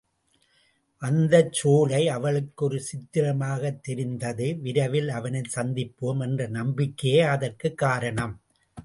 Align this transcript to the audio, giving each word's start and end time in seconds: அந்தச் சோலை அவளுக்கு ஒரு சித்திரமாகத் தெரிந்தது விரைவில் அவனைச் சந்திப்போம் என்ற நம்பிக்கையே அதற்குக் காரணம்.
அந்தச் 0.97 1.53
சோலை 1.53 2.07
அவளுக்கு 2.07 2.65
ஒரு 2.65 2.79
சித்திரமாகத் 2.79 3.83
தெரிந்தது 3.83 4.57
விரைவில் 4.57 5.09
அவனைச் 5.09 5.57
சந்திப்போம் 5.57 6.21
என்ற 6.21 6.47
நம்பிக்கையே 6.47 7.21
அதற்குக் 7.21 7.77
காரணம். 7.77 8.41